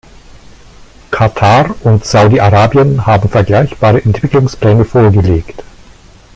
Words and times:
Katar 1.11 1.75
und 1.85 2.05
Saudi-Arabien 2.05 3.05
haben 3.05 3.29
vergleichbare 3.29 4.03
Entwicklungspläne 4.03 4.83
vorgelegt. 4.83 5.63